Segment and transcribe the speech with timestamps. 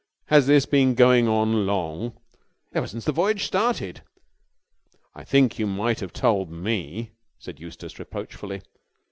[0.29, 2.13] "Has this been going on long?"
[2.73, 4.01] "Ever since the voyage started."
[5.13, 8.63] "I think you might have told me," said Eustace reproachfully.